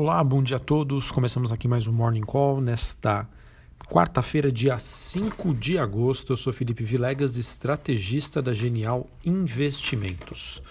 Olá, 0.00 0.22
bom 0.22 0.40
dia 0.40 0.58
a 0.58 0.60
todos. 0.60 1.10
Começamos 1.10 1.50
aqui 1.50 1.66
mais 1.66 1.88
um 1.88 1.92
Morning 1.92 2.20
Call 2.20 2.60
nesta 2.60 3.28
quarta-feira, 3.88 4.52
dia 4.52 4.78
5 4.78 5.52
de 5.52 5.76
agosto. 5.76 6.32
Eu 6.32 6.36
sou 6.36 6.52
Felipe 6.52 6.84
Vilegas, 6.84 7.36
estrategista 7.36 8.40
da 8.40 8.54
Genial 8.54 9.08
Investimentos. 9.26 10.62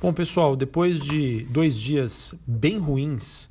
Bom, 0.00 0.12
pessoal, 0.12 0.56
depois 0.56 1.00
de 1.00 1.44
dois 1.44 1.78
dias 1.78 2.34
bem 2.44 2.76
ruins, 2.76 3.48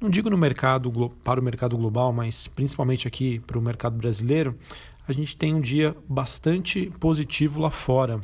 não 0.00 0.10
digo 0.10 0.28
no 0.28 0.36
mercado 0.36 0.90
para 1.22 1.38
o 1.38 1.44
mercado 1.44 1.76
global, 1.76 2.12
mas 2.12 2.48
principalmente 2.48 3.06
aqui 3.06 3.38
para 3.46 3.56
o 3.56 3.62
mercado 3.62 3.96
brasileiro, 3.96 4.58
a 5.06 5.12
gente 5.12 5.36
tem 5.36 5.54
um 5.54 5.60
dia 5.60 5.94
bastante 6.08 6.90
positivo 6.98 7.60
lá 7.60 7.70
fora 7.70 8.20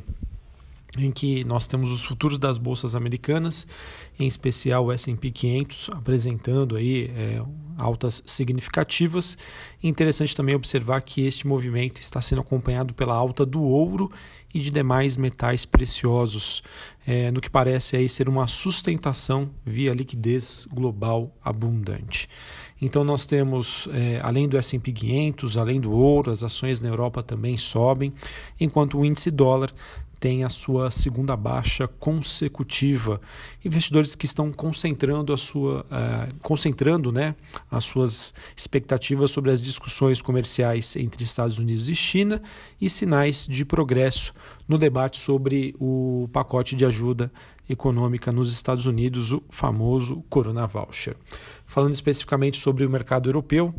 em 0.97 1.11
que 1.11 1.43
nós 1.45 1.67
temos 1.67 1.91
os 1.91 2.03
futuros 2.03 2.39
das 2.39 2.57
bolsas 2.57 2.95
americanas, 2.95 3.67
em 4.19 4.27
especial 4.27 4.85
o 4.85 4.91
S&P 4.91 5.29
500, 5.29 5.89
apresentando 5.93 6.75
aí 6.75 7.11
é, 7.15 7.41
altas 7.77 8.23
significativas. 8.25 9.37
interessante 9.83 10.35
também 10.35 10.55
observar 10.55 11.01
que 11.01 11.25
este 11.25 11.47
movimento 11.47 12.01
está 12.01 12.21
sendo 12.21 12.41
acompanhado 12.41 12.93
pela 12.93 13.13
alta 13.13 13.45
do 13.45 13.61
ouro 13.61 14.11
e 14.53 14.59
de 14.59 14.71
demais 14.71 15.15
metais 15.15 15.63
preciosos, 15.63 16.63
é, 17.05 17.31
no 17.31 17.39
que 17.39 17.49
parece 17.49 17.95
aí 17.95 18.09
ser 18.09 18.27
uma 18.27 18.47
sustentação 18.47 19.51
via 19.63 19.93
liquidez 19.93 20.67
global 20.71 21.31
abundante. 21.43 22.27
Então 22.81 23.03
nós 23.03 23.25
temos, 23.25 23.87
é, 23.91 24.19
além 24.23 24.47
do 24.47 24.57
S&P 24.57 24.91
500, 24.91 25.57
além 25.57 25.79
do 25.79 25.91
ouro, 25.91 26.31
as 26.31 26.43
ações 26.43 26.79
na 26.79 26.89
Europa 26.89 27.21
também 27.21 27.57
sobem, 27.57 28.11
enquanto 28.59 28.97
o 28.97 29.05
índice 29.05 29.29
dólar 29.29 29.71
tem 30.19 30.43
a 30.43 30.49
sua 30.49 30.91
segunda 30.91 31.35
baixa 31.35 31.87
consecutiva. 31.87 33.21
Investidores 33.63 34.15
que 34.15 34.25
estão 34.25 34.51
concentrando 34.51 35.31
a 35.31 35.37
sua, 35.37 35.85
uh, 35.85 36.35
concentrando, 36.41 37.11
né, 37.11 37.35
as 37.71 37.85
suas 37.85 38.33
expectativas 38.55 39.31
sobre 39.31 39.51
as 39.51 39.61
discussões 39.61 40.21
comerciais 40.21 40.95
entre 40.95 41.23
Estados 41.23 41.57
Unidos 41.57 41.87
e 41.87 41.95
China 41.95 42.41
e 42.81 42.89
sinais 42.89 43.47
de 43.47 43.63
progresso 43.63 44.33
no 44.67 44.77
debate 44.77 45.19
sobre 45.19 45.75
o 45.79 46.29
pacote 46.33 46.75
de 46.75 46.85
ajuda 46.85 47.31
econômica 47.69 48.31
nos 48.31 48.51
Estados 48.51 48.85
Unidos, 48.85 49.31
o 49.31 49.43
famoso 49.49 50.23
Corona 50.29 50.65
Voucher. 50.65 51.15
Falando 51.65 51.93
especificamente 51.93 52.57
sobre 52.57 52.83
o 52.83 52.89
mercado 52.89 53.29
europeu, 53.29 53.73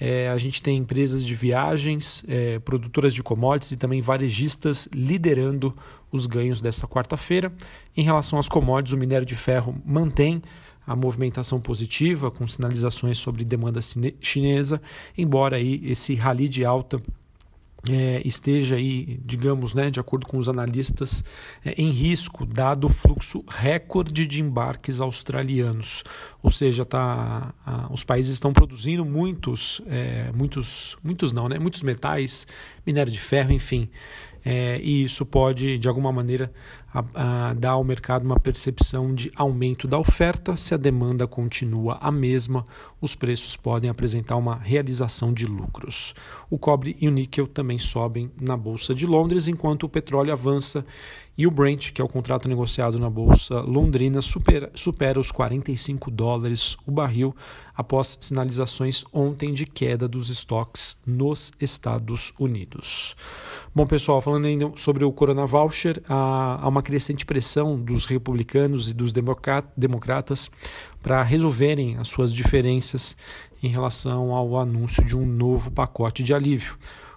é, 0.00 0.28
a 0.28 0.36
gente 0.38 0.60
tem 0.60 0.76
empresas 0.76 1.24
de 1.24 1.34
viagens, 1.34 2.24
é, 2.28 2.58
produtoras 2.58 3.14
de 3.14 3.22
commodities 3.22 3.72
e 3.72 3.76
também 3.76 4.00
varejistas 4.00 4.88
liderando 4.92 5.74
os 6.10 6.26
ganhos 6.26 6.60
desta 6.60 6.86
quarta-feira. 6.86 7.52
Em 7.96 8.02
relação 8.02 8.38
às 8.38 8.48
commodities, 8.48 8.92
o 8.92 8.98
minério 8.98 9.26
de 9.26 9.36
ferro 9.36 9.74
mantém 9.84 10.42
a 10.86 10.94
movimentação 10.94 11.60
positiva, 11.60 12.30
com 12.30 12.46
sinalizações 12.46 13.18
sobre 13.18 13.44
demanda 13.44 13.80
chinesa, 14.20 14.80
embora 15.16 15.56
aí 15.56 15.80
esse 15.84 16.14
rally 16.14 16.48
de 16.48 16.64
alta 16.64 17.00
é, 17.90 18.22
esteja 18.24 18.76
aí, 18.76 19.20
digamos, 19.24 19.74
né, 19.74 19.90
de 19.90 20.00
acordo 20.00 20.26
com 20.26 20.38
os 20.38 20.48
analistas, 20.48 21.24
é, 21.64 21.72
em 21.76 21.90
risco, 21.90 22.46
dado 22.46 22.86
o 22.86 22.90
fluxo 22.90 23.44
recorde 23.48 24.26
de 24.26 24.40
embarques 24.40 25.00
australianos. 25.00 26.02
Ou 26.42 26.50
seja, 26.50 26.84
tá, 26.84 27.54
a, 27.64 27.92
os 27.92 28.04
países 28.04 28.32
estão 28.32 28.52
produzindo 28.52 29.04
muitos, 29.04 29.82
é, 29.86 30.30
muitos, 30.34 30.96
muitos 31.02 31.32
não, 31.32 31.48
né, 31.48 31.58
muitos 31.58 31.82
metais, 31.82 32.46
minério 32.86 33.12
de 33.12 33.20
ferro, 33.20 33.52
enfim. 33.52 33.88
É, 34.44 34.78
e 34.82 35.04
isso 35.04 35.24
pode, 35.24 35.78
de 35.78 35.88
alguma 35.88 36.12
maneira, 36.12 36.52
a, 36.94 37.48
a 37.48 37.54
dar 37.54 37.72
ao 37.72 37.82
mercado 37.82 38.24
uma 38.24 38.38
percepção 38.38 39.12
de 39.12 39.32
aumento 39.34 39.88
da 39.88 39.98
oferta. 39.98 40.56
Se 40.56 40.72
a 40.72 40.76
demanda 40.76 41.26
continua 41.26 41.98
a 42.00 42.12
mesma, 42.12 42.64
os 43.00 43.16
preços 43.16 43.56
podem 43.56 43.90
apresentar 43.90 44.36
uma 44.36 44.54
realização 44.54 45.32
de 45.32 45.44
lucros. 45.44 46.14
O 46.48 46.56
cobre 46.56 46.96
e 47.00 47.08
o 47.08 47.10
níquel 47.10 47.48
também 47.48 47.78
sobem 47.78 48.30
na 48.40 48.56
Bolsa 48.56 48.94
de 48.94 49.06
Londres, 49.06 49.48
enquanto 49.48 49.82
o 49.82 49.88
petróleo 49.88 50.32
avança 50.32 50.86
e 51.36 51.48
o 51.48 51.50
Brent, 51.50 51.90
que 51.92 52.00
é 52.00 52.04
o 52.04 52.08
contrato 52.08 52.48
negociado 52.48 52.98
na 52.98 53.10
Bolsa 53.10 53.60
Londrina, 53.60 54.22
supera, 54.22 54.70
supera 54.72 55.18
os 55.18 55.32
45 55.32 56.08
dólares 56.10 56.76
o 56.86 56.92
barril 56.92 57.34
após 57.76 58.16
sinalizações 58.20 59.04
ontem 59.12 59.52
de 59.52 59.66
queda 59.66 60.06
dos 60.06 60.30
estoques 60.30 60.96
nos 61.04 61.52
Estados 61.60 62.32
Unidos. 62.38 63.16
Bom, 63.74 63.84
pessoal, 63.84 64.20
falando 64.20 64.46
ainda 64.46 64.70
sobre 64.76 65.04
o 65.04 65.10
Corona 65.10 65.44
Voucher, 65.44 66.00
há 66.08 66.68
uma 66.68 66.83
crescente 66.84 67.26
pressão 67.26 67.80
dos 67.80 68.04
republicanos 68.04 68.90
e 68.90 68.94
dos 68.94 69.12
democratas 69.12 70.50
para 71.02 71.22
resolverem 71.22 71.96
as 71.96 72.06
suas 72.08 72.32
diferenças 72.32 73.16
em 73.62 73.68
relação 73.68 74.32
ao 74.32 74.56
anúncio 74.56 75.04
de 75.04 75.16
um 75.16 75.26
novo 75.26 75.70
pacote 75.70 76.22
de 76.22 76.32
alívio. 76.32 76.76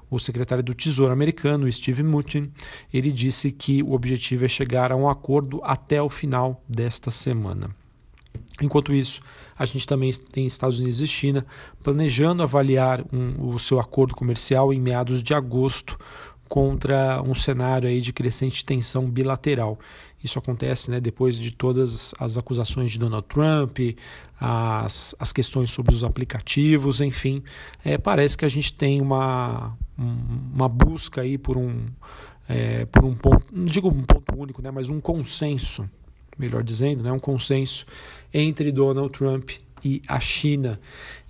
O 0.09 0.19
secretário 0.19 0.63
do 0.63 0.73
Tesouro 0.73 1.11
americano, 1.11 1.71
Steve 1.71 2.01
Mnuchin, 2.01 2.49
ele 2.93 3.11
disse 3.11 3.51
que 3.51 3.83
o 3.83 3.91
objetivo 3.91 4.45
é 4.45 4.47
chegar 4.47 4.91
a 4.91 4.95
um 4.95 5.09
acordo 5.09 5.59
até 5.63 6.01
o 6.01 6.09
final 6.09 6.63
desta 6.67 7.11
semana. 7.11 7.69
Enquanto 8.61 8.93
isso, 8.93 9.21
a 9.57 9.65
gente 9.65 9.85
também 9.85 10.11
tem 10.31 10.45
Estados 10.45 10.79
Unidos 10.79 11.01
e 11.01 11.07
China 11.07 11.45
planejando 11.83 12.41
avaliar 12.41 13.03
um, 13.13 13.53
o 13.53 13.59
seu 13.59 13.79
acordo 13.79 14.15
comercial 14.15 14.73
em 14.73 14.79
meados 14.79 15.21
de 15.21 15.33
agosto, 15.33 15.99
contra 16.47 17.21
um 17.21 17.35
cenário 17.35 17.87
aí 17.87 18.01
de 18.01 18.13
crescente 18.13 18.63
tensão 18.63 19.09
bilateral. 19.09 19.79
Isso 20.23 20.39
acontece 20.39 20.89
né, 20.89 20.99
depois 20.99 21.37
de 21.37 21.51
todas 21.51 22.13
as 22.19 22.37
acusações 22.37 22.91
de 22.91 22.99
Donald 22.99 23.27
Trump, 23.27 23.79
as, 24.39 25.15
as 25.19 25.31
questões 25.31 25.71
sobre 25.71 25.93
os 25.93 26.03
aplicativos, 26.03 27.01
enfim. 27.01 27.43
É, 27.83 27.97
parece 27.97 28.37
que 28.37 28.45
a 28.45 28.49
gente 28.49 28.73
tem 28.73 28.99
uma, 28.99 29.77
uma 29.97 30.67
busca 30.67 31.21
aí 31.21 31.37
por 31.37 31.57
um, 31.57 31.85
é, 32.49 32.85
por 32.85 33.05
um 33.05 33.15
ponto, 33.15 33.45
não 33.51 33.65
digo 33.65 33.89
um 33.89 34.03
ponto 34.03 34.35
único, 34.35 34.61
né, 34.61 34.71
mas 34.71 34.89
um 34.89 34.99
consenso, 34.99 35.87
melhor 36.37 36.63
dizendo, 36.63 37.03
né, 37.03 37.11
um 37.11 37.19
consenso 37.19 37.85
entre 38.33 38.71
Donald 38.71 39.11
Trump 39.11 39.51
e 39.51 39.66
a 40.07 40.19
China. 40.19 40.79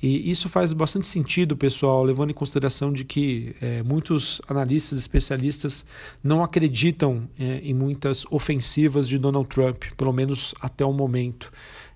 E 0.01 0.29
isso 0.29 0.47
faz 0.47 0.73
bastante 0.73 1.07
sentido, 1.07 1.57
pessoal, 1.57 2.03
levando 2.03 2.29
em 2.31 2.33
consideração 2.33 2.91
de 2.91 3.03
que 3.03 3.55
é, 3.61 3.81
muitos 3.83 4.41
analistas, 4.47 4.99
especialistas, 4.99 5.85
não 6.23 6.43
acreditam 6.43 7.27
é, 7.39 7.59
em 7.63 7.73
muitas 7.73 8.25
ofensivas 8.31 9.07
de 9.07 9.17
Donald 9.17 9.47
Trump, 9.47 9.85
pelo 9.95 10.13
menos 10.13 10.53
até 10.61 10.85
o 10.85 10.93
momento. 10.93 11.51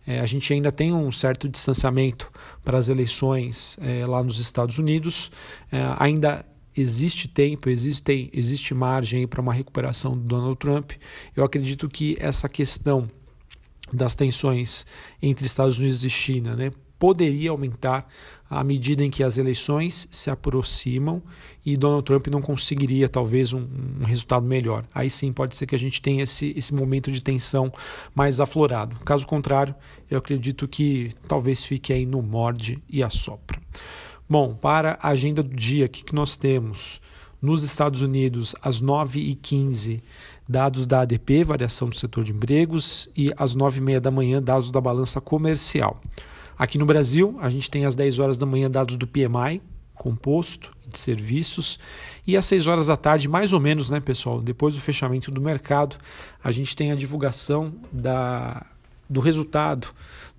É, 0.06 0.20
a 0.20 0.26
gente 0.26 0.52
ainda 0.52 0.72
tem 0.72 0.94
um 0.94 1.12
certo 1.12 1.48
distanciamento 1.48 2.32
para 2.64 2.78
as 2.78 2.90
eleições 2.90 3.78
é, 3.82 4.06
lá 4.06 4.24
nos 4.24 4.40
Estados 4.40 4.78
Unidos. 4.78 5.32
É, 5.72 5.80
ainda 6.00 6.46
existe 6.76 7.28
tempo, 7.28 7.70
existe, 7.70 8.30
existe 8.34 8.74
margem 8.74 9.28
para 9.28 9.42
uma 9.42 9.54
recuperação 9.54 10.18
do 10.18 10.24
Donald 10.24 10.58
Trump. 10.58 10.92
Eu 11.36 11.44
acredito 11.44 11.88
que 11.88 12.18
essa 12.20 12.50
questão 12.50 13.08
das 13.94 14.16
tensões 14.16 14.86
entre 15.22 15.46
Estados 15.46 15.80
Unidos 15.80 16.04
e 16.06 16.10
China 16.10 16.56
né, 16.56 16.72
poderia 17.02 17.50
aumentar 17.50 18.08
à 18.48 18.64
medida 18.64 19.04
em 19.04 19.10
que 19.10 19.24
as 19.24 19.40
eleições 19.40 20.08
se 20.12 20.30
aproximam 20.30 21.24
e 21.66 21.76
Donald 21.76 22.06
Trump 22.06 22.28
não 22.28 22.42
conseguiria 22.42 23.10
talvez 23.10 23.54
um, 23.54 23.68
um, 24.02 24.06
resultado 24.06 24.46
melhor. 24.46 24.86
Aí 24.94 25.10
sim 25.10 25.34
pode 25.34 25.56
ser 25.56 25.66
que 25.66 25.74
a 25.74 25.80
gente 25.80 26.00
tenha 26.00 26.24
esse, 26.24 26.54
esse 26.56 26.74
momento 26.76 27.12
de 27.12 27.24
tensão 27.24 27.74
mais 28.14 28.40
aflorado. 28.40 28.98
Caso 29.06 29.26
contrário, 29.26 29.74
eu 30.10 30.20
acredito 30.20 30.68
que 30.68 31.10
talvez 31.28 31.64
fique 31.64 31.92
aí 31.92 32.06
no 32.06 32.22
morde 32.22 32.78
e 32.88 33.02
assopra. 33.02 33.60
Bom, 34.30 34.54
para 34.54 35.00
a 35.02 35.10
agenda 35.10 35.42
do 35.42 35.56
dia, 35.56 35.88
o 35.88 35.90
que, 35.90 36.04
que 36.04 36.14
nós 36.14 36.36
temos? 36.36 37.02
Nos 37.42 37.64
Estados 37.64 38.02
Unidos, 38.02 38.56
às 38.62 38.80
9h15, 38.80 40.02
dados 40.52 40.86
da 40.86 41.02
ADP, 41.02 41.46
variação 41.46 41.88
do 41.88 41.96
setor 41.96 42.26
de 42.26 42.34
empregos, 42.34 43.10
e 43.16 43.32
às 43.38 43.56
9h30 43.56 44.00
da 44.02 44.12
manhã, 44.12 44.44
dados 44.44 44.70
da 44.70 44.82
balança 44.82 45.22
comercial. 45.22 46.02
Aqui 46.58 46.78
no 46.78 46.86
Brasil, 46.86 47.38
a 47.42 47.50
gente 47.50 47.72
tem 47.72 47.86
às 47.86 47.96
10 47.96 48.20
horas 48.20 48.38
da 48.38 48.46
manhã 48.46 48.70
dados 48.70 48.98
do 48.98 49.08
PMI, 49.08 49.62
composto 49.96 50.72
de 50.86 51.00
serviços, 51.00 51.80
e 52.28 52.36
às 52.36 52.46
6 52.46 52.68
horas 52.68 52.88
da 52.88 52.98
tarde, 52.98 53.30
mais 53.30 53.54
ou 53.54 53.60
menos, 53.60 53.90
né, 53.90 54.00
pessoal, 54.02 54.42
depois 54.42 54.76
do 54.76 54.82
fechamento 54.82 55.32
do 55.32 55.42
mercado, 55.42 55.96
a 56.44 56.52
gente 56.52 56.76
tem 56.76 56.92
a 56.92 56.96
divulgação 56.96 57.74
da, 57.92 58.66
do 59.10 59.22
resultado 59.22 59.88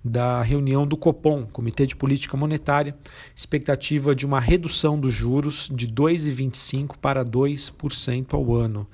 da 0.03 0.41
reunião 0.41 0.85
do 0.85 0.97
Copom, 0.97 1.45
Comitê 1.45 1.87
de 1.87 1.95
Política 1.95 2.35
Monetária, 2.35 2.95
expectativa 3.33 4.13
de 4.13 4.25
uma 4.25 4.39
redução 4.39 4.99
dos 4.99 5.13
juros 5.13 5.69
de 5.73 5.87
2,25% 5.87 6.97
para 7.01 7.23
2% 7.23 8.33
ao 8.33 8.53
ano. 8.53 8.85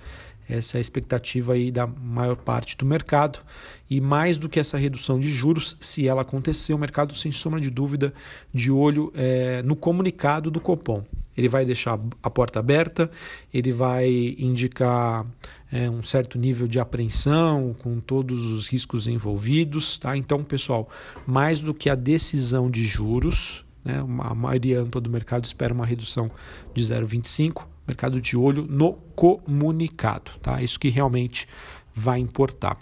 Essa 0.50 0.78
é 0.78 0.80
a 0.80 0.82
expectativa 0.82 1.54
aí 1.54 1.72
da 1.72 1.86
maior 1.86 2.36
parte 2.36 2.76
do 2.76 2.86
mercado. 2.86 3.40
E 3.88 4.02
mais 4.02 4.38
do 4.38 4.50
que 4.50 4.60
essa 4.60 4.78
redução 4.78 5.20
de 5.20 5.32
juros, 5.32 5.78
se 5.80 6.08
ela 6.08 6.24
acontecer, 6.24 6.74
o 6.74 6.78
mercado, 6.78 7.16
sem 7.16 7.32
sombra 7.32 7.62
de 7.62 7.70
dúvida, 7.70 8.14
de 8.54 8.72
olho 8.72 9.12
é, 9.16 9.62
no 9.62 9.76
comunicado 9.76 10.50
do 10.50 10.60
Copom. 10.60 11.04
Ele 11.38 11.48
vai 11.48 11.66
deixar 11.66 12.00
a 12.22 12.30
porta 12.30 12.60
aberta, 12.60 13.10
ele 13.54 13.72
vai 13.72 14.36
indicar 14.38 15.26
é, 15.72 15.90
um 15.90 16.02
certo 16.04 16.38
nível 16.38 16.68
de 16.68 16.80
apreensão 16.80 17.76
com 17.80 18.00
todos 18.00 18.46
os 18.46 18.68
riscos 18.68 19.08
envolvidos. 19.08 19.98
Tá? 20.00 20.18
Então, 20.18 20.44
pessoal, 20.44 20.90
mais 21.26 21.62
do 21.62 21.74
que 21.74 21.90
a 21.90 21.96
decisão 21.96 22.70
de 22.70 22.84
juros, 22.86 23.64
né, 23.84 24.00
a 24.00 24.36
maioria 24.36 24.82
ampla 24.82 25.00
do 25.00 25.10
mercado 25.10 25.46
espera 25.46 25.74
uma 25.74 25.86
redução 25.86 26.30
de 26.74 26.84
0,25, 26.84 27.66
mercado 27.90 28.22
de 28.22 28.38
olho 28.38 28.66
no 28.70 28.94
comunicado. 29.16 30.32
Tá? 30.42 30.62
Isso 30.62 30.80
que 30.80 30.90
realmente 30.90 31.48
vai 31.94 32.20
importar. 32.20 32.78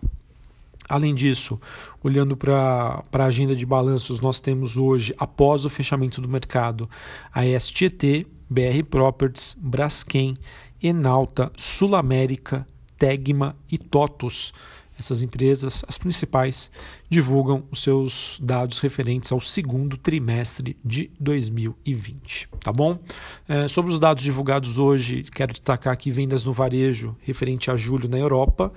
Além 0.89 1.13
disso, 1.13 1.59
olhando 2.01 2.38
para 2.38 3.04
a 3.12 3.24
agenda 3.24 3.56
de 3.56 3.65
balanços, 3.65 4.21
nós 4.21 4.39
temos 4.39 4.77
hoje, 4.77 5.13
após 5.18 5.65
o 5.65 5.69
fechamento 5.69 6.21
do 6.21 6.30
mercado, 6.30 6.89
a 7.33 7.44
STT, 7.44 8.25
BR 8.50 8.83
Properties, 8.89 9.57
Braskem, 9.59 10.33
Enalta, 10.81 11.51
Sul 11.57 11.95
América, 11.95 12.65
Tegma 12.98 13.56
e 13.69 13.77
TOTUS 13.77 14.53
essas 14.98 15.22
empresas, 15.22 15.84
as 15.88 15.98
principais, 15.98 16.72
divulgam 17.10 17.64
os 17.72 17.82
seus 17.82 18.38
dados 18.42 18.80
referentes 18.80 19.32
ao 19.32 19.40
segundo 19.40 19.96
trimestre 19.98 20.76
de 20.84 21.10
2020. 21.20 22.50
Tá 22.60 22.72
bom? 22.74 23.00
É, 23.48 23.68
sobre 23.68 23.92
os 23.92 24.00
dados 24.00 24.24
divulgados 24.24 24.78
hoje, 24.78 25.24
quero 25.24 25.54
destacar 25.54 25.94
aqui 25.94 26.12
vendas 26.12 26.44
no 26.44 26.52
varejo 26.52 27.16
referente 27.22 27.72
a 27.72 27.78
julho 27.78 28.10
na 28.10 28.18
Europa. 28.18 28.74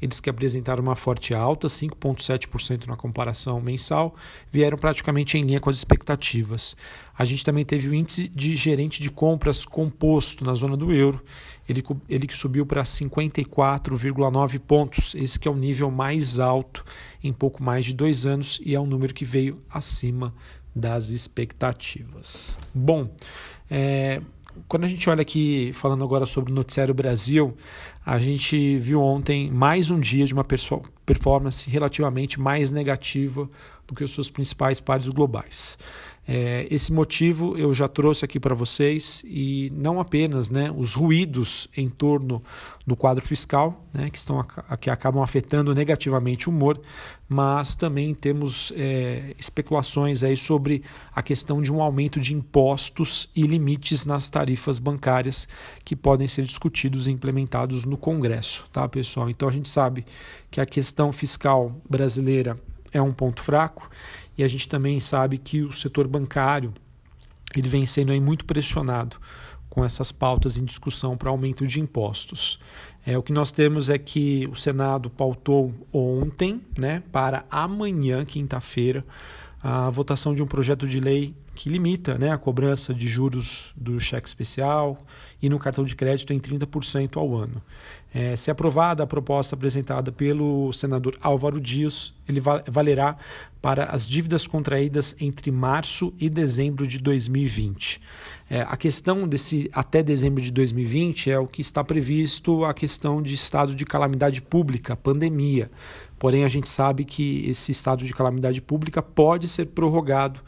Eles 0.00 0.20
que 0.20 0.30
apresentaram 0.30 0.82
uma 0.82 0.94
forte 0.94 1.34
alta, 1.34 1.66
5,7% 1.66 2.86
na 2.86 2.96
comparação 2.96 3.60
mensal, 3.60 4.14
vieram 4.50 4.78
praticamente 4.78 5.36
em 5.36 5.42
linha 5.42 5.60
com 5.60 5.70
as 5.70 5.76
expectativas. 5.76 6.76
A 7.16 7.24
gente 7.24 7.44
também 7.44 7.64
teve 7.64 7.88
o 7.88 7.94
índice 7.94 8.28
de 8.28 8.56
gerente 8.56 9.00
de 9.00 9.10
compras 9.10 9.64
composto 9.64 10.44
na 10.44 10.54
zona 10.54 10.76
do 10.76 10.92
euro 10.92 11.22
ele, 11.68 11.82
ele 12.08 12.26
que 12.26 12.36
subiu 12.36 12.66
para 12.66 12.82
54,9 12.82 14.58
pontos. 14.58 15.14
Esse 15.14 15.38
que 15.38 15.48
é 15.48 15.50
o 15.50 15.56
nível 15.56 15.90
mais 15.90 16.38
alto 16.38 16.84
em 17.22 17.32
pouco 17.32 17.62
mais 17.62 17.86
de 17.86 17.94
dois 17.94 18.26
anos 18.26 18.60
e 18.64 18.74
é 18.74 18.80
um 18.80 18.86
número 18.86 19.14
que 19.14 19.24
veio 19.24 19.60
acima 19.70 20.34
das 20.74 21.10
expectativas. 21.10 22.58
Bom, 22.74 23.08
é, 23.70 24.20
quando 24.68 24.84
a 24.84 24.88
gente 24.88 25.08
olha 25.08 25.22
aqui, 25.22 25.70
falando 25.72 26.04
agora 26.04 26.26
sobre 26.26 26.52
o 26.52 26.54
Noticiário 26.54 26.92
Brasil, 26.92 27.56
a 28.04 28.18
gente 28.18 28.76
viu 28.78 29.00
ontem 29.00 29.50
mais 29.50 29.90
um 29.90 29.98
dia 29.98 30.26
de 30.26 30.34
uma 30.34 30.44
performance 30.44 31.70
relativamente 31.70 32.38
mais 32.38 32.70
negativa 32.70 33.48
do 33.86 33.94
que 33.94 34.04
os 34.04 34.12
seus 34.12 34.28
principais 34.28 34.80
pares 34.80 35.08
globais. 35.08 35.78
É, 36.26 36.66
esse 36.70 36.90
motivo 36.90 37.56
eu 37.58 37.74
já 37.74 37.86
trouxe 37.86 38.24
aqui 38.24 38.40
para 38.40 38.54
vocês 38.54 39.22
e 39.26 39.70
não 39.76 40.00
apenas 40.00 40.48
né, 40.48 40.72
os 40.74 40.94
ruídos 40.94 41.68
em 41.76 41.88
torno 41.88 42.42
do 42.86 42.96
quadro 42.96 43.24
fiscal, 43.24 43.84
né, 43.92 44.08
que, 44.08 44.16
estão, 44.16 44.42
que 44.80 44.88
acabam 44.88 45.22
afetando 45.22 45.74
negativamente 45.74 46.48
o 46.48 46.52
humor, 46.52 46.80
mas 47.28 47.74
também 47.74 48.14
temos 48.14 48.72
é, 48.74 49.34
especulações 49.38 50.22
aí 50.22 50.36
sobre 50.36 50.82
a 51.14 51.22
questão 51.22 51.60
de 51.60 51.70
um 51.70 51.82
aumento 51.82 52.18
de 52.18 52.34
impostos 52.34 53.28
e 53.36 53.42
limites 53.42 54.06
nas 54.06 54.28
tarifas 54.28 54.78
bancárias 54.78 55.46
que 55.84 55.94
podem 55.94 56.26
ser 56.26 56.44
discutidos 56.44 57.06
e 57.06 57.12
implementados 57.12 57.84
no 57.84 57.98
Congresso, 57.98 58.64
tá, 58.72 58.88
pessoal? 58.88 59.28
Então 59.28 59.48
a 59.48 59.52
gente 59.52 59.68
sabe 59.68 60.06
que 60.50 60.60
a 60.60 60.66
questão 60.66 61.12
fiscal 61.12 61.74
brasileira 61.88 62.58
é 62.92 63.02
um 63.02 63.12
ponto 63.12 63.42
fraco 63.42 63.90
e 64.36 64.44
a 64.44 64.48
gente 64.48 64.68
também 64.68 65.00
sabe 65.00 65.38
que 65.38 65.62
o 65.62 65.72
setor 65.72 66.08
bancário 66.08 66.72
ele 67.54 67.68
vem 67.68 67.86
sendo 67.86 68.12
aí 68.12 68.20
muito 68.20 68.44
pressionado 68.44 69.16
com 69.68 69.84
essas 69.84 70.12
pautas 70.12 70.56
em 70.56 70.64
discussão 70.64 71.16
para 71.16 71.30
aumento 71.30 71.66
de 71.66 71.80
impostos. 71.80 72.58
É, 73.06 73.18
o 73.18 73.22
que 73.22 73.32
nós 73.32 73.50
temos 73.50 73.90
é 73.90 73.98
que 73.98 74.48
o 74.50 74.56
Senado 74.56 75.10
pautou 75.10 75.74
ontem, 75.92 76.60
né, 76.78 77.02
para 77.12 77.44
amanhã, 77.50 78.24
quinta-feira, 78.24 79.04
a 79.62 79.90
votação 79.90 80.34
de 80.34 80.42
um 80.42 80.46
projeto 80.46 80.86
de 80.86 81.00
lei 81.00 81.34
que 81.54 81.68
limita 81.68 82.18
né, 82.18 82.30
a 82.30 82.38
cobrança 82.38 82.92
de 82.92 83.06
juros 83.06 83.72
do 83.76 84.00
cheque 84.00 84.26
especial 84.26 84.98
e 85.40 85.48
no 85.48 85.58
cartão 85.58 85.84
de 85.84 85.94
crédito 85.94 86.32
em 86.32 86.38
30% 86.38 87.16
ao 87.16 87.36
ano. 87.36 87.62
É, 88.12 88.36
se 88.36 88.50
aprovada 88.50 89.02
a 89.02 89.06
proposta 89.06 89.54
apresentada 89.54 90.12
pelo 90.12 90.72
senador 90.72 91.18
Álvaro 91.20 91.60
Dias, 91.60 92.14
ele 92.28 92.40
valerá 92.40 93.16
para 93.60 93.86
as 93.86 94.06
dívidas 94.06 94.46
contraídas 94.46 95.16
entre 95.20 95.50
março 95.50 96.14
e 96.20 96.30
dezembro 96.30 96.86
de 96.86 96.98
2020. 96.98 98.00
É, 98.48 98.60
a 98.60 98.76
questão 98.76 99.26
desse 99.26 99.70
até 99.72 100.02
dezembro 100.02 100.40
de 100.40 100.50
2020 100.52 101.30
é 101.30 101.38
o 101.38 101.46
que 101.46 101.60
está 101.60 101.82
previsto 101.82 102.64
a 102.64 102.74
questão 102.74 103.20
de 103.20 103.34
estado 103.34 103.74
de 103.74 103.84
calamidade 103.84 104.40
pública, 104.42 104.94
pandemia. 104.94 105.70
Porém, 106.18 106.44
a 106.44 106.48
gente 106.48 106.68
sabe 106.68 107.04
que 107.04 107.44
esse 107.48 107.72
estado 107.72 108.04
de 108.04 108.12
calamidade 108.12 108.60
pública 108.60 109.02
pode 109.02 109.48
ser 109.48 109.66
prorrogado 109.66 110.40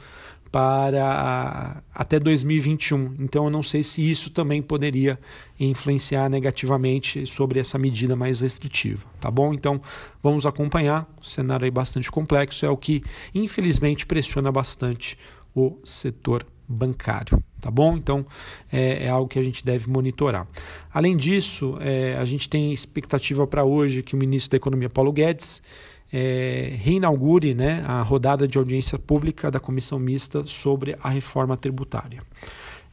para 0.51 1.83
até 1.95 2.19
2021. 2.19 3.17
Então 3.19 3.45
eu 3.45 3.51
não 3.51 3.63
sei 3.63 3.83
se 3.83 4.09
isso 4.09 4.31
também 4.31 4.63
poderia 4.63 5.19
influenciar 5.59 6.29
negativamente 6.29 7.27
sobre 7.27 7.59
essa 7.61 7.79
medida 7.79 8.15
mais 8.15 8.41
restritiva, 8.41 9.07
tá 9.21 9.31
bom? 9.31 9.53
Então 9.53 9.81
vamos 10.23 10.47
acompanhar. 10.47 11.09
O 11.21 11.25
cenário 11.25 11.67
é 11.67 11.71
bastante 11.71 12.11
complexo, 12.11 12.65
é 12.65 12.71
o 12.71 12.77
que 12.77 13.03
infelizmente 13.35 14.07
pressiona 14.07 14.51
bastante 14.53 15.19
o 15.55 15.79
setor 15.85 16.47
bancário, 16.69 17.43
tá 17.61 17.71
bom? 17.71 17.97
Então 17.97 18.27
é, 18.71 19.05
é 19.05 19.09
algo 19.09 19.29
que 19.29 19.39
a 19.39 19.43
gente 19.43 19.65
deve 19.65 19.89
monitorar. 19.89 20.47
Além 20.93 21.17
disso, 21.17 21.77
é, 21.81 22.17
a 22.17 22.25
gente 22.25 22.49
tem 22.49 22.73
expectativa 22.73 23.47
para 23.47 23.65
hoje 23.65 24.03
que 24.03 24.15
o 24.15 24.19
ministro 24.19 24.51
da 24.53 24.57
Economia 24.57 24.91
Paulo 24.91 25.13
Guedes 25.13 25.63
é, 26.13 26.75
reinaugure 26.79 27.55
né, 27.55 27.85
a 27.87 28.03
rodada 28.03 28.47
de 28.47 28.59
audiência 28.59 28.99
pública 28.99 29.51
da 29.51 29.61
comissão 29.61 29.99
mista 29.99 30.45
sobre 30.45 30.97
a 31.03 31.09
reforma 31.09 31.57
tributária. 31.57 32.23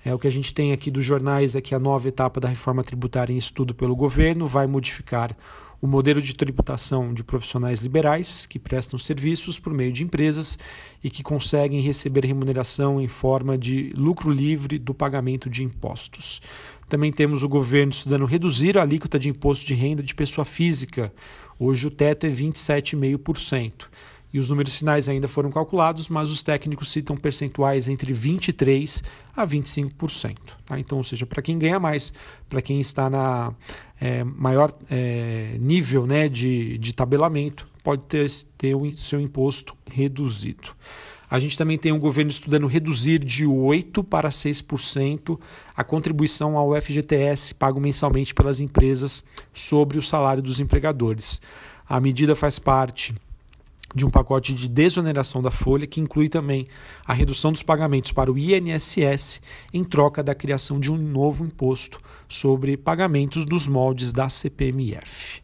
É, 0.06 0.14
o 0.14 0.20
que 0.20 0.28
a 0.28 0.32
gente 0.32 0.54
tem 0.54 0.74
aqui 0.74 0.92
dos 0.92 1.06
jornais 1.06 1.56
é 1.56 1.62
que 1.62 1.74
a 1.74 1.80
nova 1.80 2.08
etapa 2.08 2.40
da 2.40 2.48
reforma 2.48 2.84
tributária 2.84 3.34
em 3.34 3.38
estudo 3.38 3.74
pelo 3.74 3.96
governo 3.96 4.48
vai 4.48 4.68
modificar 4.68 5.36
o 5.84 5.88
modelo 5.88 6.22
de 6.22 6.34
tributação 6.34 7.14
de 7.14 7.26
profissionais 7.26 7.82
liberais 7.82 8.46
que 8.46 8.58
prestam 8.58 8.98
serviços 8.98 9.60
por 9.60 9.74
meio 9.74 9.92
de 9.92 10.02
empresas 10.02 10.58
e 11.04 11.10
que 11.10 11.22
conseguem 11.22 11.82
receber 11.82 12.26
remuneração 12.26 13.02
em 13.02 13.10
forma 13.10 13.58
de 13.58 13.92
lucro 13.94 14.32
livre 14.32 14.80
do 14.80 14.94
pagamento 14.94 15.50
de 15.50 15.62
impostos. 15.62 16.42
Também 16.88 17.12
temos 17.12 17.44
o 17.44 17.50
governo 17.50 17.92
estudando 17.92 18.24
reduzir 18.24 18.78
a 18.78 18.82
alíquota 18.82 19.20
de 19.20 19.28
imposto 19.28 19.68
de 19.68 19.74
renda 19.74 20.02
de 20.02 20.16
pessoa 20.16 20.46
física. 20.46 21.14
Hoje 21.60 21.88
o 21.88 21.92
teto 21.92 22.26
é 22.26 22.30
27,5%. 22.30 23.74
E 24.34 24.40
os 24.40 24.50
números 24.50 24.76
finais 24.76 25.08
ainda 25.08 25.28
foram 25.28 25.52
calculados, 25.52 26.10
mas 26.10 26.32
os 26.32 26.42
técnicos 26.42 26.92
citam 26.92 27.16
percentuais 27.16 27.88
entre 27.88 28.12
23% 28.12 29.04
a 29.36 29.46
25%. 29.46 30.38
Tá? 30.66 30.80
Então, 30.80 30.98
ou 30.98 31.04
seja, 31.04 31.24
para 31.24 31.42
quem 31.42 31.60
ganha 31.60 31.80
mais, 31.80 32.12
para 32.50 32.60
quem 32.60 32.80
está 32.80 33.12
na 33.12 33.54
é, 34.02 34.24
maior 34.24 34.74
é, 34.90 35.56
nível 35.60 36.08
né, 36.08 36.28
de, 36.28 36.80
de 36.80 36.94
tabelamento, 36.94 37.68
pode 37.84 38.02
ter, 38.04 38.28
ter 38.58 38.74
o 38.74 38.98
seu 38.98 39.22
imposto 39.22 39.76
reduzido. 39.86 40.70
A 41.30 41.40
gente 41.40 41.58
também 41.58 41.78
tem 41.78 41.92
um 41.92 42.00
governo 42.00 42.32
estudando 42.32 42.68
reduzir 42.68 43.20
de 43.20 43.46
8% 43.46 44.04
para 44.04 44.30
6% 44.30 45.40
a 45.76 45.84
contribuição 45.84 46.58
ao 46.58 46.80
FGTS 46.80 47.54
pago 47.56 47.80
mensalmente 47.80 48.34
pelas 48.34 48.60
empresas 48.60 49.24
sobre 49.54 49.98
o 49.98 50.02
salário 50.02 50.42
dos 50.42 50.60
empregadores. 50.60 51.40
A 51.88 52.00
medida 52.00 52.36
faz 52.36 52.58
parte 52.60 53.16
de 53.94 54.06
um 54.06 54.10
pacote 54.10 54.54
de 54.54 54.68
desoneração 54.68 55.42
da 55.42 55.52
folha 55.52 55.88
que 55.88 56.02
inclui 56.02 56.30
também 56.30 56.68
a 57.06 57.14
redução 57.14 57.52
dos 57.52 57.64
pagamentos 57.64 58.12
para 58.12 58.32
o 58.32 58.38
INSS 58.38 59.42
em 59.74 59.84
troca 59.84 60.24
da 60.24 60.34
criação 60.34 60.80
de 60.80 60.92
um 60.92 60.98
novo 60.98 61.46
imposto 61.46 62.00
sobre 62.28 62.76
pagamentos 62.76 63.46
dos 63.46 63.68
moldes 63.68 64.12
da 64.12 64.30
CPMF. 64.30 65.42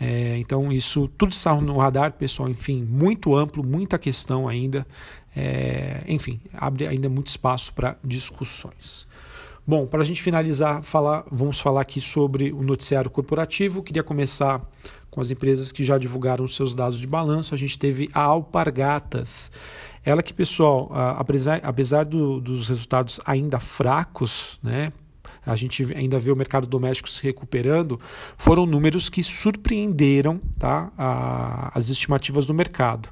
É, 0.00 0.36
então, 0.38 0.70
isso 0.70 1.08
tudo 1.18 1.32
está 1.32 1.54
no 1.60 1.78
radar, 1.78 2.12
pessoal. 2.12 2.48
Enfim, 2.48 2.84
muito 2.84 3.34
amplo, 3.34 3.66
muita 3.66 3.98
questão 3.98 4.46
ainda. 4.46 4.86
É, 5.34 6.02
enfim, 6.06 6.40
abre 6.52 6.86
ainda 6.86 7.08
muito 7.08 7.28
espaço 7.28 7.72
para 7.72 7.96
discussões. 8.04 9.06
Bom, 9.66 9.86
para 9.86 10.00
a 10.00 10.04
gente 10.04 10.22
finalizar, 10.22 10.82
falar, 10.82 11.24
vamos 11.30 11.60
falar 11.60 11.82
aqui 11.82 12.00
sobre 12.00 12.52
o 12.52 12.62
noticiário 12.62 13.10
corporativo. 13.10 13.82
Queria 13.82 14.02
começar 14.02 14.62
com 15.10 15.20
as 15.20 15.30
empresas 15.30 15.72
que 15.72 15.84
já 15.84 15.98
divulgaram 15.98 16.46
seus 16.46 16.74
dados 16.74 16.98
de 16.98 17.06
balanço. 17.06 17.54
A 17.54 17.58
gente 17.58 17.78
teve 17.78 18.08
a 18.12 18.20
Alpargatas. 18.20 19.50
Ela 20.04 20.22
que, 20.22 20.32
pessoal, 20.32 20.90
apesar, 21.18 21.60
apesar 21.62 22.04
do, 22.04 22.40
dos 22.40 22.68
resultados 22.68 23.20
ainda 23.24 23.60
fracos, 23.60 24.58
né, 24.62 24.90
a 25.44 25.56
gente 25.56 25.94
ainda 25.94 26.18
vê 26.18 26.30
o 26.30 26.36
mercado 26.36 26.66
doméstico 26.66 27.08
se 27.08 27.22
recuperando, 27.22 27.98
foram 28.36 28.66
números 28.66 29.08
que 29.08 29.22
surpreenderam 29.22 30.40
tá, 30.58 30.92
a, 30.96 31.70
as 31.74 31.88
estimativas 31.88 32.46
do 32.46 32.52
mercado. 32.52 33.08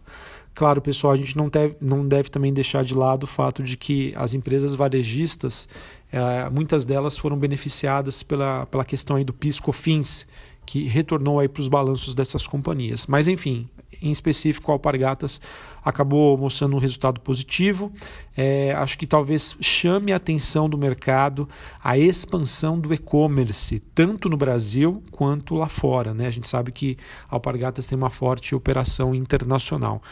Claro, 0.54 0.80
pessoal, 0.80 1.12
a 1.12 1.16
gente 1.16 1.36
não 1.36 1.48
deve, 1.48 1.76
não 1.80 2.06
deve 2.06 2.30
também 2.30 2.52
deixar 2.52 2.82
de 2.82 2.94
lado 2.94 3.24
o 3.24 3.26
fato 3.26 3.62
de 3.62 3.76
que 3.76 4.14
as 4.16 4.32
empresas 4.32 4.74
varejistas, 4.74 5.68
é, 6.10 6.48
muitas 6.48 6.84
delas 6.84 7.18
foram 7.18 7.38
beneficiadas 7.38 8.22
pela, 8.22 8.64
pela 8.66 8.84
questão 8.84 9.16
aí 9.16 9.24
do 9.24 9.34
PIS-COFINS, 9.34 10.26
que 10.66 10.84
retornou 10.84 11.40
aí 11.40 11.48
para 11.48 11.60
os 11.60 11.68
balanços 11.68 12.14
dessas 12.14 12.46
companhias. 12.46 13.06
Mas 13.06 13.28
enfim, 13.28 13.68
em 14.02 14.10
específico, 14.10 14.70
a 14.70 14.74
Alpargatas 14.74 15.40
acabou 15.84 16.36
mostrando 16.36 16.74
um 16.74 16.80
resultado 16.80 17.20
positivo. 17.20 17.92
É, 18.36 18.72
acho 18.72 18.98
que 18.98 19.06
talvez 19.06 19.56
chame 19.60 20.12
a 20.12 20.16
atenção 20.16 20.68
do 20.68 20.76
mercado 20.76 21.48
a 21.82 21.96
expansão 21.96 22.78
do 22.78 22.92
e-commerce, 22.92 23.78
tanto 23.94 24.28
no 24.28 24.36
Brasil 24.36 25.02
quanto 25.12 25.54
lá 25.54 25.68
fora. 25.68 26.12
Né? 26.12 26.26
A 26.26 26.30
gente 26.30 26.48
sabe 26.48 26.72
que 26.72 26.98
a 27.30 27.36
Alpargatas 27.36 27.86
tem 27.86 27.96
uma 27.96 28.10
forte 28.10 28.54
operação 28.54 29.14
internacional. 29.14 30.02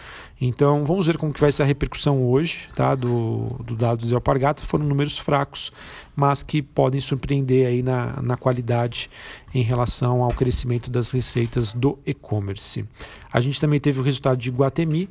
Então 0.41 0.85
vamos 0.85 1.09
ver 1.09 1.19
como 1.19 1.33
que 1.33 1.41
vai 1.41 1.51
ser 1.51 1.65
a 1.65 1.67
repercussão 1.67 2.25
hoje 2.25 2.69
tá? 2.77 2.95
do, 2.95 3.57
do 3.65 3.75
dados 3.75 4.09
de 4.09 4.15
Alpargatas. 4.15 4.65
Foram 4.65 4.87
números 4.87 5.19
fracos, 5.19 5.73
mas 6.15 6.45
que 6.45 6.63
podem 6.63 7.01
surpreender 7.01 7.67
aí 7.67 7.83
na, 7.83 8.23
na 8.23 8.37
qualidade 8.37 9.11
em 9.55 9.63
relação 9.63 10.23
ao 10.23 10.33
crescimento 10.33 10.91
das 10.91 11.13
receitas 11.13 11.73
do 11.73 11.99
e-commerce. 12.05 12.85
A 13.33 13.41
gente 13.41 13.61
também 13.61 13.79
teve 13.79 14.01
o 14.01 14.03
resultado 14.03 14.37
de 14.37 14.51
Guatemi, 14.51 15.09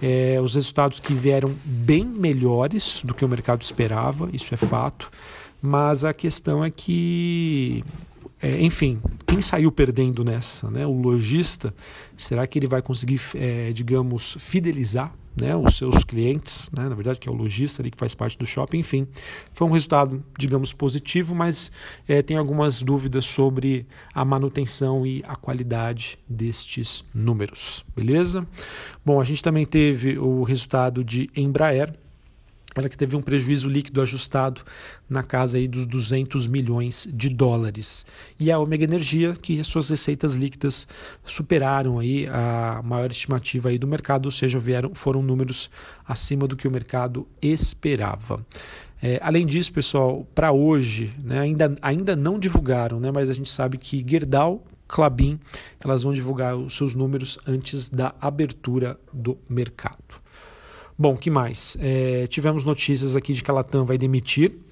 é, 0.00 0.38
os 0.42 0.54
resultados 0.54 1.00
que 1.00 1.14
vieram 1.14 1.52
bem 1.64 2.04
melhores 2.04 3.00
do 3.02 3.14
que 3.14 3.24
o 3.24 3.28
mercado 3.28 3.62
esperava, 3.62 4.28
isso 4.32 4.52
é 4.52 4.56
fato, 4.56 5.10
mas 5.62 6.04
a 6.04 6.12
questão 6.12 6.62
é 6.62 6.70
que 6.70 7.82
é, 8.40 8.60
enfim, 8.60 9.00
quem 9.26 9.40
saiu 9.40 9.72
perdendo 9.72 10.22
nessa? 10.22 10.70
Né? 10.70 10.86
O 10.86 10.92
lojista, 10.92 11.74
será 12.16 12.46
que 12.46 12.58
ele 12.58 12.66
vai 12.66 12.82
conseguir, 12.82 13.20
é, 13.34 13.72
digamos, 13.72 14.36
fidelizar 14.38 15.12
né, 15.36 15.54
os 15.54 15.76
seus 15.76 16.02
clientes, 16.02 16.70
né, 16.76 16.88
na 16.88 16.94
verdade 16.94 17.18
que 17.18 17.28
é 17.28 17.32
o 17.32 17.34
lojista 17.34 17.82
ali 17.82 17.90
que 17.90 17.98
faz 17.98 18.14
parte 18.14 18.38
do 18.38 18.46
shopping, 18.46 18.78
enfim, 18.78 19.06
foi 19.52 19.66
um 19.66 19.70
resultado, 19.70 20.24
digamos, 20.38 20.72
positivo, 20.72 21.34
mas 21.34 21.70
é, 22.08 22.22
tem 22.22 22.36
algumas 22.36 22.82
dúvidas 22.82 23.26
sobre 23.26 23.86
a 24.14 24.24
manutenção 24.24 25.06
e 25.06 25.22
a 25.26 25.36
qualidade 25.36 26.18
destes 26.28 27.04
números, 27.14 27.84
beleza? 27.94 28.46
Bom, 29.04 29.20
a 29.20 29.24
gente 29.24 29.42
também 29.42 29.66
teve 29.66 30.18
o 30.18 30.42
resultado 30.42 31.04
de 31.04 31.30
Embraer, 31.36 31.94
ela 32.76 32.88
que 32.88 32.96
teve 32.96 33.16
um 33.16 33.22
prejuízo 33.22 33.68
líquido 33.68 34.02
ajustado 34.02 34.62
na 35.08 35.22
casa 35.22 35.58
aí 35.58 35.66
dos 35.66 35.86
200 35.86 36.46
milhões 36.46 37.08
de 37.12 37.28
dólares. 37.28 38.04
E 38.38 38.52
a 38.52 38.58
Omega 38.58 38.84
Energia, 38.84 39.34
que 39.34 39.62
suas 39.64 39.88
receitas 39.88 40.34
líquidas 40.34 40.86
superaram 41.24 41.98
aí 41.98 42.26
a 42.26 42.82
maior 42.84 43.10
estimativa 43.10 43.70
aí 43.70 43.78
do 43.78 43.86
mercado, 43.86 44.26
ou 44.26 44.32
seja, 44.32 44.58
vieram, 44.58 44.94
foram 44.94 45.22
números 45.22 45.70
acima 46.06 46.46
do 46.46 46.56
que 46.56 46.68
o 46.68 46.70
mercado 46.70 47.26
esperava. 47.40 48.44
É, 49.02 49.18
além 49.22 49.46
disso, 49.46 49.72
pessoal, 49.72 50.26
para 50.34 50.52
hoje, 50.52 51.12
né, 51.22 51.38
ainda, 51.38 51.74
ainda 51.82 52.16
não 52.16 52.38
divulgaram, 52.38 52.98
né, 52.98 53.10
mas 53.12 53.28
a 53.28 53.34
gente 53.34 53.50
sabe 53.50 53.76
que 53.76 54.04
Gerdau, 54.06 54.64
Clabin, 54.88 55.38
elas 55.80 56.02
vão 56.02 56.12
divulgar 56.12 56.56
os 56.56 56.74
seus 56.74 56.94
números 56.94 57.38
antes 57.46 57.88
da 57.88 58.14
abertura 58.20 58.98
do 59.12 59.36
mercado. 59.48 60.25
Bom, 60.98 61.16
que 61.16 61.30
mais? 61.30 61.76
É, 61.80 62.26
tivemos 62.26 62.64
notícias 62.64 63.16
aqui 63.16 63.34
de 63.34 63.42
que 63.42 63.50
a 63.50 63.54
Latam 63.54 63.84
vai 63.84 63.98
demitir 63.98 64.66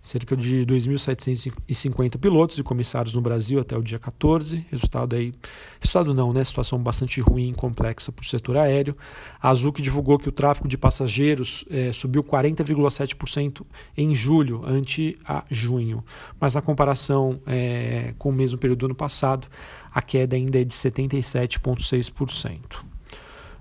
cerca 0.00 0.36
de 0.36 0.64
2.750 0.64 2.18
pilotos 2.18 2.58
e 2.58 2.62
comissários 2.62 3.12
no 3.14 3.20
Brasil 3.20 3.60
até 3.60 3.76
o 3.76 3.82
dia 3.82 3.98
14. 3.98 4.64
Resultado 4.70 5.14
aí, 5.14 5.34
resultado 5.78 6.14
não, 6.14 6.32
né? 6.32 6.42
Situação 6.42 6.78
bastante 6.78 7.20
ruim 7.20 7.50
e 7.50 7.54
complexa 7.54 8.10
para 8.10 8.22
o 8.22 8.26
setor 8.26 8.56
aéreo. 8.56 8.96
A 9.40 9.50
Azul 9.50 9.72
que 9.72 9.82
divulgou 9.82 10.18
que 10.18 10.28
o 10.28 10.32
tráfego 10.32 10.68
de 10.68 10.78
passageiros 10.78 11.64
é, 11.70 11.92
subiu 11.92 12.24
40,7% 12.24 13.62
em 13.96 14.14
julho 14.14 14.62
ante 14.64 15.18
a 15.24 15.44
junho, 15.50 16.04
mas 16.40 16.54
na 16.54 16.62
comparação 16.62 17.40
é, 17.46 18.14
com 18.18 18.30
o 18.30 18.32
mesmo 18.32 18.58
período 18.58 18.80
do 18.80 18.86
ano 18.86 18.94
passado, 18.94 19.46
a 19.92 20.00
queda 20.00 20.36
ainda 20.36 20.60
é 20.60 20.64
de 20.64 20.74
77,6%. 20.74 22.89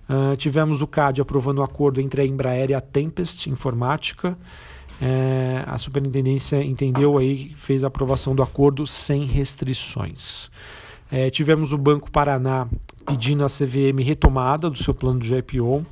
Uh, 0.10 0.36
tivemos 0.36 0.82
o 0.82 0.88
CAD 0.88 1.22
aprovando 1.22 1.60
o 1.60 1.64
acordo 1.64 2.02
entre 2.02 2.22
a 2.22 2.26
Embraer 2.26 2.72
e 2.72 2.74
a 2.74 2.82
Tempest 2.82 3.50
Informática. 3.50 4.36
É, 5.02 5.64
a 5.66 5.78
superintendência 5.78 6.62
entendeu 6.62 7.18
aí, 7.18 7.54
fez 7.56 7.84
a 7.84 7.88
aprovação 7.88 8.36
do 8.36 8.44
acordo 8.44 8.86
sem 8.86 9.26
restrições. 9.26 10.50
É, 11.12 11.30
tivemos 11.30 11.72
o 11.72 11.78
Banco 11.78 12.12
Paraná 12.12 12.68
pedindo 13.06 13.46
a 13.46 13.48
CVM 13.48 14.04
retomada 14.04 14.70
do 14.70 14.78
seu 14.78 14.94
plano 14.94 15.20
de 15.20 15.34
IPO. 15.34 15.86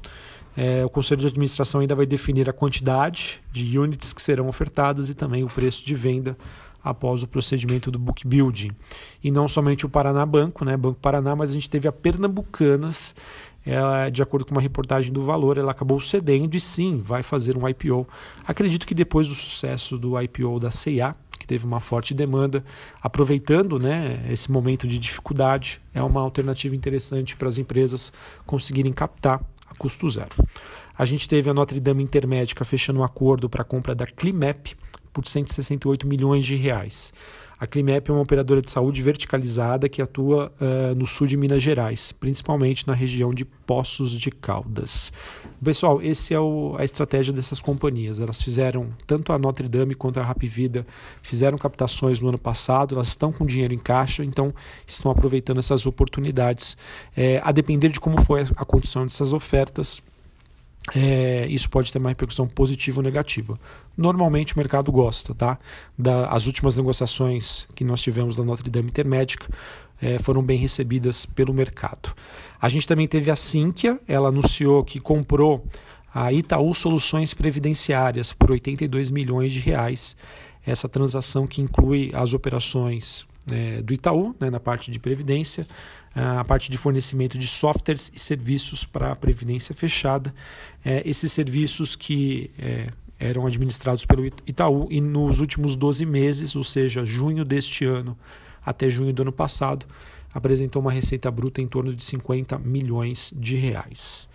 É, 0.55 0.83
o 0.83 0.89
Conselho 0.89 1.21
de 1.21 1.27
Administração 1.27 1.81
ainda 1.81 1.95
vai 1.95 2.05
definir 2.05 2.49
a 2.49 2.53
quantidade 2.53 3.39
de 3.51 3.79
units 3.79 4.11
que 4.11 4.21
serão 4.21 4.47
ofertadas 4.47 5.09
e 5.09 5.15
também 5.15 5.43
o 5.43 5.47
preço 5.47 5.85
de 5.85 5.95
venda 5.95 6.37
após 6.83 7.23
o 7.23 7.27
procedimento 7.27 7.91
do 7.91 7.99
book 7.99 8.25
building. 8.27 8.71
E 9.23 9.31
não 9.31 9.47
somente 9.47 9.85
o 9.85 9.89
Paraná 9.89 10.25
Banco, 10.25 10.63
né, 10.63 10.75
Banco 10.75 10.99
Paraná, 10.99 11.35
mas 11.35 11.49
a 11.49 11.53
gente 11.53 11.69
teve 11.69 11.87
a 11.87 11.91
Pernambucanas 11.91 13.15
ela, 13.67 14.09
de 14.09 14.23
acordo 14.23 14.45
com 14.45 14.53
uma 14.53 14.61
reportagem 14.61 15.11
do 15.11 15.21
Valor, 15.21 15.57
ela 15.57 15.71
acabou 15.71 15.99
cedendo 15.99 16.55
e 16.55 16.59
sim, 16.59 16.97
vai 16.97 17.21
fazer 17.21 17.57
um 17.57 17.67
IPO. 17.67 18.07
Acredito 18.45 18.87
que 18.87 18.95
depois 18.95 19.27
do 19.27 19.35
sucesso 19.35 19.97
do 19.97 20.19
IPO 20.19 20.59
da 20.59 20.71
CIA, 20.71 21.13
que 21.37 21.45
teve 21.45 21.65
uma 21.65 21.81
forte 21.81 22.13
demanda, 22.13 22.63
aproveitando 23.01 23.77
né, 23.77 24.25
esse 24.29 24.49
momento 24.49 24.87
de 24.87 24.97
dificuldade, 24.97 25.81
é 25.93 26.01
uma 26.01 26.21
alternativa 26.21 26.75
interessante 26.75 27.35
para 27.35 27.49
as 27.49 27.57
empresas 27.57 28.13
conseguirem 28.45 28.93
captar 28.93 29.43
a 29.69 29.75
custo 29.75 30.09
zero. 30.09 30.31
A 30.97 31.05
gente 31.05 31.27
teve 31.27 31.49
a 31.49 31.53
Notre 31.53 31.79
Dame 31.79 32.01
Intermédica 32.01 32.63
fechando 32.63 33.01
um 33.01 33.03
acordo 33.03 33.49
para 33.49 33.61
a 33.61 33.65
compra 33.65 33.93
da 33.93 34.07
Climap 34.07 34.75
por 35.11 35.27
168 35.27 36.07
milhões 36.07 36.45
de 36.45 36.55
reais. 36.55 37.13
A 37.59 37.65
Climep 37.65 38.09
é 38.09 38.13
uma 38.13 38.21
operadora 38.21 38.61
de 38.61 38.69
saúde 38.69 39.01
verticalizada 39.01 39.89
que 39.89 39.99
atua 39.99 40.51
uh, 40.61 40.93
no 40.93 41.07
sul 41.07 41.25
de 41.25 41.35
Minas 41.35 41.63
Gerais, 41.63 42.11
principalmente 42.11 42.87
na 42.87 42.93
região 42.93 43.33
de 43.33 43.43
Poços 43.45 44.11
de 44.11 44.29
Caldas. 44.29 45.11
Pessoal, 45.63 45.99
essa 45.99 46.35
é 46.35 46.39
o, 46.39 46.75
a 46.77 46.85
estratégia 46.85 47.33
dessas 47.33 47.59
companhias. 47.59 48.19
Elas 48.19 48.41
fizeram, 48.43 48.89
tanto 49.07 49.33
a 49.33 49.39
Notre 49.39 49.67
Dame 49.67 49.95
quanto 49.95 50.19
a 50.19 50.23
Rapvida, 50.23 50.85
fizeram 51.23 51.57
captações 51.57 52.21
no 52.21 52.29
ano 52.29 52.37
passado, 52.37 52.93
elas 52.93 53.07
estão 53.07 53.31
com 53.31 53.43
dinheiro 53.43 53.73
em 53.73 53.79
caixa, 53.79 54.23
então 54.23 54.53
estão 54.85 55.11
aproveitando 55.11 55.57
essas 55.57 55.87
oportunidades. 55.87 56.77
É, 57.15 57.41
a 57.43 57.51
depender 57.51 57.89
de 57.89 57.99
como 57.99 58.21
foi 58.21 58.41
a 58.55 58.65
condição 58.65 59.01
dessas 59.01 59.33
ofertas, 59.33 59.99
é, 60.95 61.45
isso 61.47 61.69
pode 61.69 61.91
ter 61.91 61.99
uma 61.99 62.09
repercussão 62.09 62.47
positiva 62.47 62.99
ou 62.99 63.03
negativa. 63.03 63.59
Normalmente 63.95 64.53
o 64.53 64.57
mercado 64.57 64.91
gosta, 64.91 65.33
tá? 65.35 65.59
Da, 65.97 66.29
as 66.29 66.45
últimas 66.45 66.75
negociações 66.75 67.67
que 67.75 67.83
nós 67.83 68.01
tivemos 68.01 68.37
da 68.37 68.43
Notre 68.43 68.69
Dame 68.69 68.89
Intermédica 68.89 69.47
é, 70.01 70.17
foram 70.19 70.41
bem 70.41 70.57
recebidas 70.57 71.25
pelo 71.25 71.53
mercado. 71.53 72.13
A 72.61 72.69
gente 72.69 72.87
também 72.87 73.07
teve 73.07 73.29
a 73.29 73.35
Sinqia, 73.35 73.99
ela 74.07 74.29
anunciou 74.29 74.83
que 74.83 74.99
comprou 74.99 75.65
a 76.13 76.31
Itaú 76.31 76.73
Soluções 76.73 77.33
Previdenciárias 77.33 78.31
por 78.31 78.51
82 78.51 79.11
milhões 79.11 79.53
de 79.53 79.59
reais. 79.59 80.15
Essa 80.65 80.87
transação 80.89 81.45
que 81.45 81.61
inclui 81.61 82.11
as 82.13 82.33
operações 82.33 83.25
é, 83.51 83.81
do 83.81 83.93
Itaú, 83.93 84.35
né, 84.39 84.49
na 84.49 84.59
parte 84.59 84.91
de 84.91 84.99
previdência, 84.99 85.65
a 86.19 86.43
parte 86.43 86.71
de 86.71 86.77
fornecimento 86.77 87.37
de 87.37 87.47
softwares 87.47 88.11
e 88.13 88.19
serviços 88.19 88.83
para 88.83 89.11
a 89.11 89.15
previdência 89.15 89.75
fechada. 89.75 90.33
É, 90.83 91.07
esses 91.07 91.31
serviços 91.31 91.95
que 91.95 92.49
é, 92.57 92.87
eram 93.19 93.45
administrados 93.45 94.05
pelo 94.05 94.25
Itaú 94.25 94.87
e 94.89 94.99
nos 94.99 95.39
últimos 95.39 95.75
12 95.75 96.05
meses, 96.05 96.55
ou 96.55 96.63
seja, 96.63 97.05
junho 97.05 97.45
deste 97.45 97.85
ano 97.85 98.17
até 98.65 98.89
junho 98.89 99.13
do 99.13 99.21
ano 99.21 99.31
passado, 99.31 99.85
apresentou 100.33 100.81
uma 100.81 100.91
receita 100.91 101.31
bruta 101.31 101.61
em 101.61 101.67
torno 101.67 101.95
de 101.95 102.03
50 102.03 102.59
milhões 102.59 103.33
de 103.35 103.55
reais. 103.55 104.27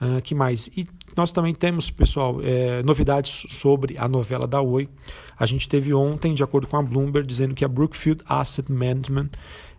Uh, 0.00 0.20
que 0.22 0.34
mais? 0.34 0.68
E 0.68 0.88
nós 1.14 1.30
também 1.30 1.54
temos, 1.54 1.90
pessoal, 1.90 2.40
é, 2.42 2.82
novidades 2.82 3.44
sobre 3.50 3.98
a 3.98 4.08
novela 4.08 4.46
da 4.46 4.60
Oi. 4.60 4.88
A 5.38 5.44
gente 5.44 5.68
teve 5.68 5.92
ontem, 5.92 6.34
de 6.34 6.42
acordo 6.42 6.66
com 6.66 6.76
a 6.78 6.82
Bloomberg, 6.82 7.26
dizendo 7.26 7.54
que 7.54 7.64
a 7.64 7.68
Brookfield 7.68 8.24
Asset 8.26 8.72
Management 8.72 9.30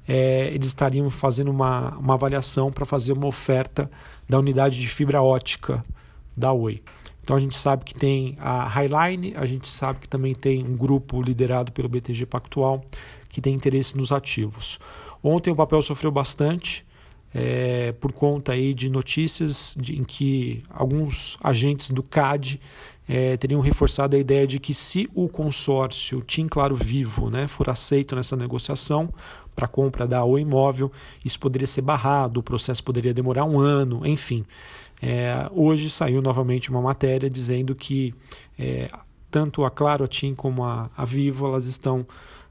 é, 0.08 0.48
eles 0.53 0.67
estariam 0.67 1.10
fazendo 1.10 1.51
uma, 1.51 1.98
uma 1.98 2.13
avaliação 2.15 2.72
para 2.72 2.86
fazer 2.86 3.13
uma 3.13 3.27
oferta 3.27 3.89
da 4.27 4.39
unidade 4.39 4.79
de 4.79 4.88
fibra 4.88 5.22
ótica 5.22 5.84
da 6.36 6.51
Oi. 6.51 6.81
Então 7.24 7.36
a 7.36 7.39
gente 7.39 7.58
sabe 7.58 7.86
que 7.86 7.93
tem 7.93 8.36
a 8.39 8.67
Highline, 8.67 9.34
a 9.36 9.46
gente 9.46 9.67
sabe 9.67 10.00
que 10.00 10.08
também 10.08 10.34
tem 10.34 10.63
um 10.63 10.75
grupo 10.75 11.22
liderado 11.22 11.72
pelo 11.72 11.88
BTG 11.88 12.25
Pactual 12.25 12.84
que 13.29 13.39
tem 13.39 13.53
interesse 13.53 13.96
nos 13.96 14.12
ativos. 14.12 14.79
Ontem 15.24 15.51
o 15.51 15.55
papel 15.55 15.81
sofreu 15.81 16.12
bastante, 16.12 16.86
é, 17.34 17.93
por 17.93 18.12
conta 18.12 18.51
aí 18.51 18.74
de 18.74 18.89
notícias 18.89 19.75
de, 19.79 19.98
em 19.98 20.03
que 20.03 20.63
alguns 20.70 21.38
agentes 21.41 21.89
do 21.89 22.03
CAD 22.03 22.60
é, 23.08 23.38
teriam 23.38 23.62
reforçado 23.62 24.15
a 24.15 24.20
ideia 24.20 24.46
de 24.46 24.60
que 24.60 24.74
se 24.74 25.10
o 25.13 25.29
consórcio 25.29 26.22
Tim 26.22 26.48
Claro 26.48 26.75
Vivo 26.75 27.29
né, 27.29 27.48
for 27.48 27.70
aceito 27.70 28.15
nessa 28.15 28.36
negociação 28.36 29.10
para 29.55 29.67
compra 29.67 30.08
da 30.08 30.24
O 30.24 30.38
Imóvel, 30.38 30.91
isso 31.24 31.39
poderia 31.39 31.67
ser 31.67 31.81
barrado, 31.81 32.39
o 32.39 32.43
processo 32.43 32.84
poderia 32.84 33.13
demorar 33.13 33.46
um 33.46 33.60
ano, 33.60 34.05
enfim. 34.05 34.46
É, 35.01 35.50
hoje 35.51 35.89
saiu 35.89 36.22
novamente 36.22 36.70
uma 36.70 36.81
matéria 36.81 37.29
dizendo 37.29 37.74
que 37.74 38.13
é, 38.58 38.88
tanto 39.31 39.63
a 39.63 39.72
Claro, 39.72 40.03
a 40.03 40.08
TIM 40.08 40.36
como 40.36 40.63
a, 40.63 40.89
a 40.96 41.05
Vivo, 41.05 41.48
elas 41.48 41.65
estão 41.65 42.05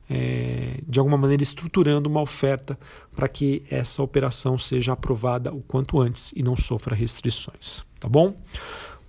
é, 0.08 0.80
de 0.88 0.98
alguma 0.98 1.16
maneira 1.16 1.42
estruturando 1.42 2.08
uma 2.08 2.20
oferta 2.20 2.76
para 3.14 3.28
que 3.28 3.62
essa 3.70 4.02
operação 4.02 4.58
seja 4.58 4.94
aprovada 4.94 5.52
o 5.52 5.60
quanto 5.60 6.00
antes 6.00 6.32
e 6.34 6.42
não 6.42 6.56
sofra 6.56 6.96
restrições. 6.96 7.84
Tá 8.00 8.08
bom? 8.08 8.34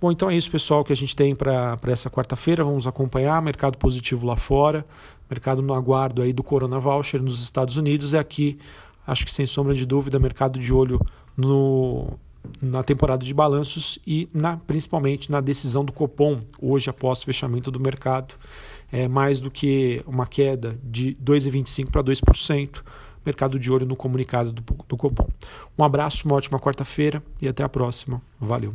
Bom, 0.02 0.10
então 0.10 0.28
é 0.28 0.36
isso, 0.36 0.50
pessoal, 0.50 0.82
que 0.84 0.92
a 0.92 0.96
gente 0.96 1.14
tem 1.14 1.32
para 1.32 1.78
essa 1.86 2.10
quarta-feira. 2.10 2.64
Vamos 2.64 2.88
acompanhar 2.88 3.40
mercado 3.40 3.78
positivo 3.78 4.26
lá 4.26 4.34
fora, 4.34 4.84
mercado 5.30 5.62
no 5.62 5.72
aguardo 5.72 6.22
aí 6.22 6.32
do 6.32 6.42
Corona 6.42 6.80
Voucher 6.80 7.22
nos 7.22 7.40
Estados 7.40 7.76
Unidos. 7.76 8.12
E 8.12 8.18
aqui, 8.18 8.58
acho 9.06 9.24
que 9.24 9.32
sem 9.32 9.46
sombra 9.46 9.72
de 9.72 9.86
dúvida, 9.86 10.18
mercado 10.18 10.58
de 10.58 10.74
olho 10.74 11.00
no, 11.36 12.18
na 12.60 12.82
temporada 12.82 13.24
de 13.24 13.32
balanços 13.32 13.96
e 14.04 14.26
na, 14.34 14.56
principalmente 14.56 15.30
na 15.30 15.40
decisão 15.40 15.84
do 15.84 15.92
Copom, 15.92 16.40
hoje 16.60 16.90
após 16.90 17.22
o 17.22 17.24
fechamento 17.24 17.70
do 17.70 17.78
mercado 17.78 18.34
é, 18.90 19.06
mais 19.06 19.38
do 19.38 19.52
que 19.52 20.02
uma 20.04 20.26
queda 20.26 20.76
de 20.82 21.16
2,25% 21.24 21.90
para 21.92 22.02
2%. 22.02 22.82
Mercado 23.24 23.56
de 23.56 23.70
olho 23.70 23.86
no 23.86 23.94
comunicado 23.94 24.50
do, 24.50 24.64
do 24.88 24.96
Copom. 24.96 25.28
Um 25.78 25.84
abraço, 25.84 26.26
uma 26.26 26.34
ótima 26.34 26.58
quarta-feira 26.58 27.22
e 27.40 27.46
até 27.46 27.62
a 27.62 27.68
próxima. 27.68 28.20
Valeu. 28.40 28.74